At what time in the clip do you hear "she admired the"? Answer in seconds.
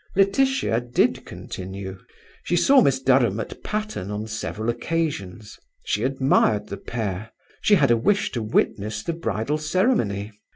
5.85-6.77